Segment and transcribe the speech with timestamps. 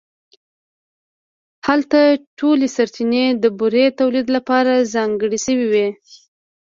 [1.67, 1.99] هلته
[2.39, 5.87] ټولې سرچینې د بورې تولید لپاره ځانګړې شوې وې